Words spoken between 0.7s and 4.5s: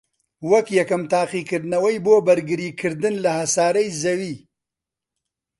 یەکەم تاقیکردنەوەی بۆ بەرگریکردن لە هەسارەی زەوی